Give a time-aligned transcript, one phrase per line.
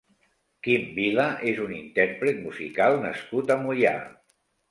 [0.67, 3.95] Quim Vila és un intérpret musical nascut a Moià.